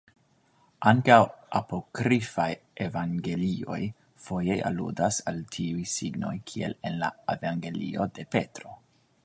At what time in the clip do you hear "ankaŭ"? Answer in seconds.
0.91-1.17